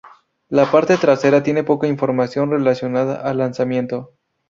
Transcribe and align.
La 0.49 0.65
parte 0.71 0.97
trasera 0.97 1.43
tiene 1.43 1.63
poca 1.63 1.85
información 1.85 2.49
relacionada 2.49 3.17
al 3.21 3.37
lanzamiento. 3.37 4.13